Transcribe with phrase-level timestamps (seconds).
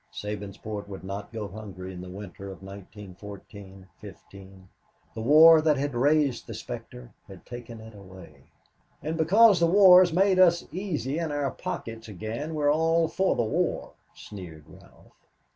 [0.11, 4.67] Sabinsport would not go hungry in the winter of 1914 15.
[5.13, 8.45] The war that had raised the specter had taken it away.
[9.03, 13.07] "And because the war has made us easy in our pockets again, we are all
[13.09, 15.13] for the war," sneered Ralph.